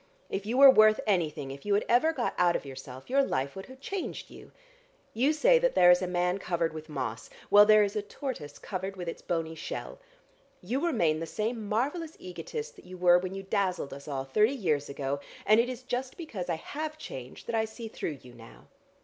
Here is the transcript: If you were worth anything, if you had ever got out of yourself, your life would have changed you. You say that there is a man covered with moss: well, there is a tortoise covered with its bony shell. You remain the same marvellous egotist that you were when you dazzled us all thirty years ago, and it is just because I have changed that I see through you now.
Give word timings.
If 0.31 0.47
you 0.47 0.57
were 0.57 0.69
worth 0.71 0.99
anything, 1.05 1.51
if 1.51 1.63
you 1.63 1.75
had 1.75 1.85
ever 1.87 2.11
got 2.11 2.33
out 2.35 2.55
of 2.55 2.65
yourself, 2.65 3.07
your 3.07 3.21
life 3.21 3.55
would 3.55 3.67
have 3.67 3.79
changed 3.79 4.31
you. 4.31 4.51
You 5.13 5.31
say 5.31 5.59
that 5.59 5.75
there 5.75 5.91
is 5.91 6.01
a 6.01 6.07
man 6.07 6.39
covered 6.39 6.73
with 6.73 6.89
moss: 6.89 7.29
well, 7.51 7.67
there 7.67 7.83
is 7.83 7.95
a 7.95 8.01
tortoise 8.01 8.57
covered 8.57 8.95
with 8.95 9.07
its 9.07 9.21
bony 9.21 9.53
shell. 9.53 9.99
You 10.59 10.83
remain 10.83 11.19
the 11.19 11.27
same 11.27 11.69
marvellous 11.69 12.15
egotist 12.17 12.75
that 12.77 12.85
you 12.85 12.97
were 12.97 13.19
when 13.19 13.35
you 13.35 13.43
dazzled 13.43 13.93
us 13.93 14.07
all 14.07 14.23
thirty 14.23 14.53
years 14.55 14.89
ago, 14.89 15.19
and 15.45 15.59
it 15.59 15.69
is 15.69 15.83
just 15.83 16.17
because 16.17 16.49
I 16.49 16.55
have 16.55 16.97
changed 16.97 17.45
that 17.47 17.53
I 17.55 17.65
see 17.65 17.87
through 17.87 18.17
you 18.23 18.33
now. 18.33 18.69